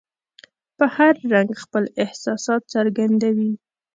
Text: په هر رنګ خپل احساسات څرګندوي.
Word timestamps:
په 0.77 0.85
هر 0.95 1.13
رنګ 1.33 1.51
خپل 1.63 1.83
احساسات 2.03 2.61
څرګندوي. 2.73 3.51